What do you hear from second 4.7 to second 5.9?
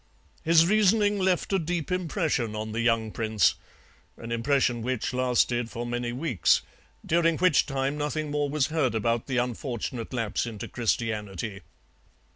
which lasted for